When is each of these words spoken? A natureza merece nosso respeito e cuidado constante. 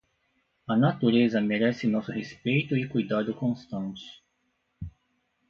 A 0.67 0.75
natureza 0.75 1.39
merece 1.39 1.85
nosso 1.85 2.11
respeito 2.11 2.75
e 2.75 2.87
cuidado 2.89 3.35
constante. 3.35 4.03